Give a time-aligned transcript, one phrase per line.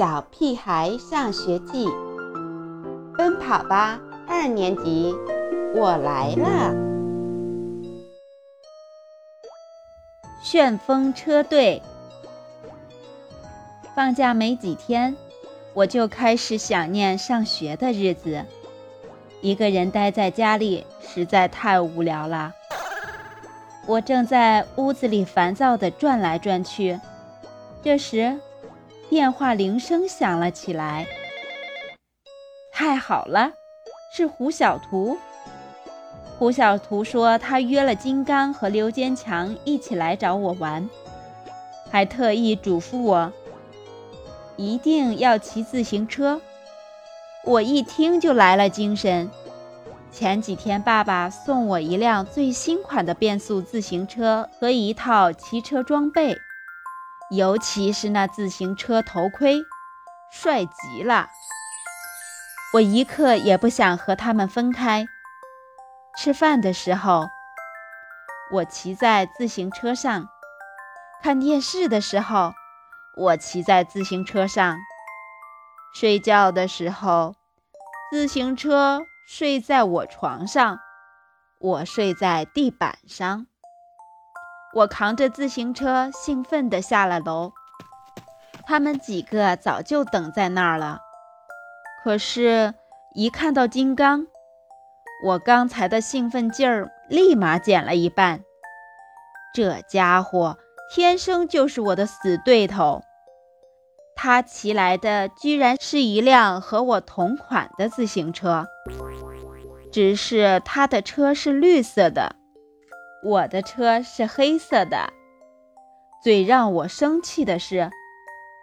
[0.00, 1.86] 小屁孩上学记》，
[3.18, 5.14] 奔跑吧二年级，
[5.74, 6.74] 我来了！
[10.42, 11.82] 旋风车队。
[13.94, 15.14] 放假没几天，
[15.74, 18.42] 我就开始想念上学的日子。
[19.42, 22.54] 一个人待在家里实在太无聊了。
[23.86, 26.98] 我正在屋子里烦躁地转来转去，
[27.82, 28.40] 这时，
[29.10, 31.04] 电话铃声响了起来。
[32.72, 33.50] 太好了，
[34.16, 35.18] 是胡小图。
[36.38, 40.88] 胡小图说他约了金刚和刘坚强一起来找我玩，
[41.90, 43.32] 还特意嘱咐我
[44.56, 46.40] 一定要骑自行车。
[47.44, 49.28] 我一听就来了精神。
[50.12, 56.36] 前几天，爸爸送我一辆最新款的变速自行车和一套骑车装备，
[57.30, 59.62] 尤其是那自行车头盔，
[60.32, 61.28] 帅极了。
[62.74, 65.06] 我一刻也不想和他们分开。
[66.18, 67.26] 吃饭的时候，
[68.52, 70.24] 我骑在自行车上；
[71.22, 72.52] 看电视的时候，
[73.16, 74.76] 我骑在自行车上；
[75.94, 77.34] 睡觉的时候，
[78.10, 79.02] 自行车。
[79.28, 80.80] 睡在我床上，
[81.60, 83.46] 我睡在地板上。
[84.72, 87.52] 我扛着自行车，兴奋地下了楼。
[88.66, 91.00] 他们几个早就等在那儿了。
[92.04, 92.74] 可是，
[93.14, 94.26] 一看到金刚，
[95.24, 98.42] 我刚才的兴奋劲儿立马减了一半。
[99.52, 100.56] 这家伙
[100.94, 103.02] 天生就是我的死对头。
[104.14, 108.66] 他骑来的居然是一辆和我同款的自行车。
[109.90, 112.36] 只是他的车是绿色的，
[113.22, 115.12] 我的车是黑色的。
[116.22, 117.90] 最让我生气的是，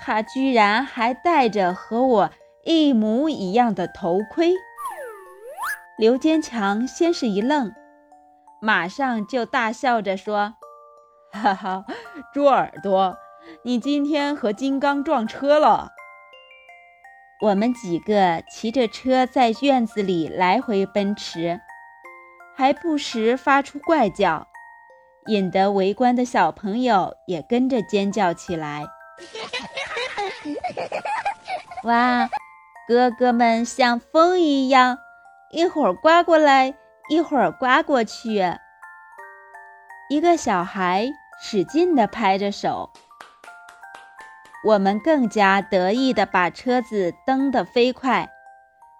[0.00, 2.30] 他居然还戴着和我
[2.64, 4.54] 一模一样的头盔。
[5.96, 7.72] 刘坚强先是一愣，
[8.60, 10.54] 马上就大笑着说
[11.32, 11.84] ：“哈哈，
[12.32, 13.16] 猪耳朵，
[13.64, 15.92] 你今天和金刚撞车了。”
[17.40, 21.60] 我们几个骑着车在院子里来回奔驰，
[22.58, 24.48] 还不时发出怪叫，
[25.26, 28.84] 引得围观的小朋友也跟着尖叫起来。
[31.84, 32.28] 哇，
[32.88, 34.98] 哥哥们像风一样，
[35.52, 36.74] 一会儿刮过来，
[37.08, 38.42] 一会儿刮过去。
[40.10, 41.08] 一个小孩
[41.40, 42.90] 使劲地拍着手。
[44.64, 48.28] 我们更加得意地把车子蹬得飞快，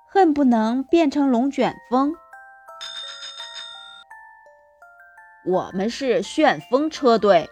[0.09, 2.15] 恨不能变成龙卷风。
[5.49, 7.49] 我们是旋风车队。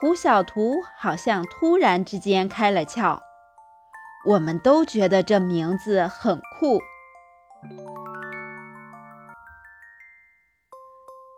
[0.00, 3.20] 胡小图好像突然之间开了窍，
[4.26, 6.80] 我们都觉得这名字很酷。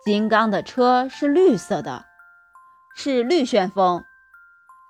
[0.07, 2.07] 金刚的车是绿色的，
[2.97, 4.03] 是绿旋风。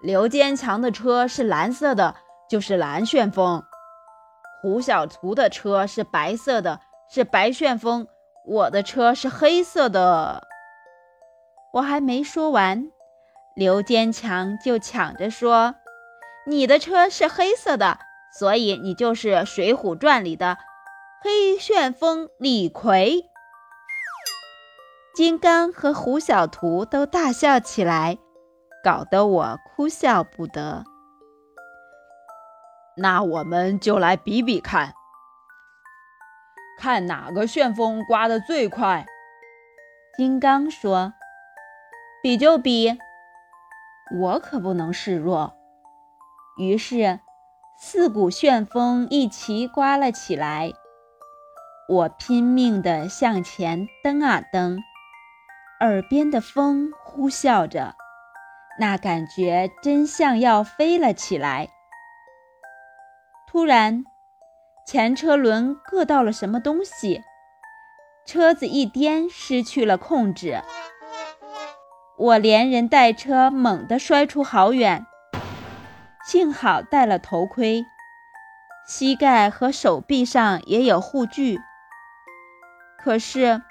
[0.00, 2.14] 刘坚强的车是蓝色的，
[2.48, 3.60] 就是蓝旋风；
[4.62, 6.80] 胡小图的车是白色的，
[7.10, 8.06] 是白旋风。
[8.46, 10.46] 我的车是黑色的。
[11.72, 12.90] 我还没说完，
[13.54, 15.74] 刘坚强就抢着说
[16.46, 17.98] ：“你的车是黑色的，
[18.38, 20.56] 所以你就是《水浒传》里的
[21.22, 23.28] 黑旋风李逵。”
[25.14, 28.18] 金刚和胡小图都大笑起来。
[28.84, 30.84] 搞得我哭笑不得。
[32.96, 34.94] 那我们就来比比看，
[36.76, 39.06] 看哪个旋风刮得最快。
[40.16, 41.14] 金刚说
[42.22, 42.98] ：“比就比，
[44.18, 45.54] 我可不能示弱。”
[46.58, 47.20] 于是，
[47.78, 50.72] 四股旋风一齐刮了起来。
[51.88, 54.78] 我拼命地向前蹬啊蹬，
[55.80, 57.94] 耳边的风呼啸着。
[58.78, 61.68] 那感觉真像要飞了起来。
[63.46, 64.04] 突然，
[64.86, 67.24] 前车轮硌到了什么东西，
[68.24, 70.62] 车子一颠，失去了控制。
[72.16, 75.04] 我连人带车猛地摔出好远，
[76.24, 77.84] 幸好戴了头盔，
[78.86, 81.60] 膝盖和手臂上也有护具，
[82.96, 83.62] 可是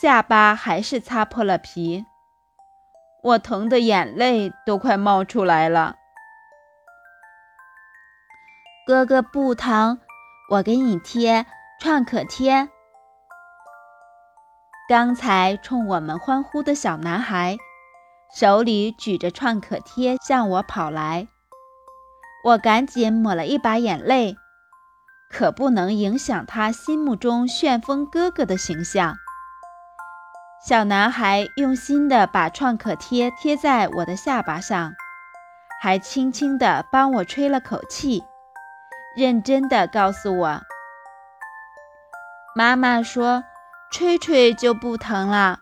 [0.00, 2.06] 下巴还是擦破了皮。
[3.24, 5.96] 我疼的眼泪都快冒出来了。
[8.86, 9.98] 哥哥不疼，
[10.54, 11.46] 我给你贴
[11.80, 12.68] 创可贴。
[14.88, 17.56] 刚才冲我们欢呼的小男孩，
[18.32, 21.26] 手里举着创可贴向我跑来。
[22.44, 24.36] 我赶紧抹了一把眼泪，
[25.28, 29.16] 可不能影响他心目中旋风哥哥的形象。
[30.64, 34.92] 小男孩用心地把创可贴贴在我的下巴上，
[35.82, 38.22] 还轻轻地帮我吹了口气，
[39.16, 40.60] 认真地告诉我
[42.56, 43.44] ：“妈妈说，
[43.92, 45.60] 吹吹就不疼了。”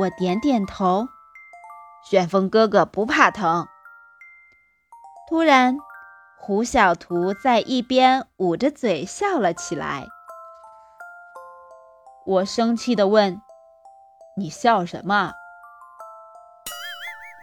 [0.00, 1.08] 我点点头。
[2.04, 3.66] 旋风哥哥不怕疼。
[5.28, 5.78] 突然，
[6.36, 10.06] 胡小图在一边捂着嘴笑了起来。
[12.26, 13.40] 我生气地问
[14.36, 15.32] ：“你笑什么？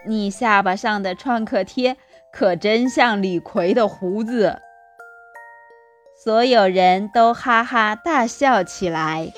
[0.06, 1.98] 你下巴上的创可贴
[2.32, 4.62] 可真像李逵的胡子。
[6.24, 9.32] 所有人都哈哈大笑起来。